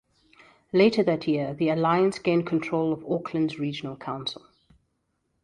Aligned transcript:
Later 0.73 1.03
that 1.03 1.27
year, 1.27 1.53
the 1.53 1.69
Alliance 1.69 2.17
gained 2.17 2.47
control 2.47 2.91
of 2.91 3.05
Auckland's 3.05 3.59
regional 3.59 3.95
council. 3.95 4.41